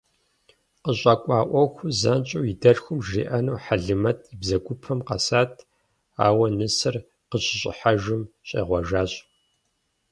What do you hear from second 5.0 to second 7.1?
къэсат, ауэ, нысэр